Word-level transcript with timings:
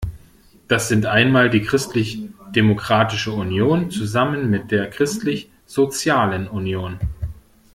Das 0.67 0.87
sind 0.87 1.05
einmal 1.05 1.51
die 1.51 1.61
Christlich 1.61 2.23
Demokratische 2.55 3.33
Union 3.33 3.91
zusammen 3.91 4.49
mit 4.49 4.71
der 4.71 4.89
Christlich 4.89 5.51
sozialen 5.67 6.47
Union. 6.47 6.99